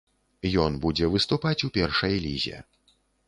Ён 0.63 0.77
будзе 0.85 1.09
выступаць 1.17 1.65
у 1.69 1.71
першай 1.77 2.17
лізе. 2.27 2.57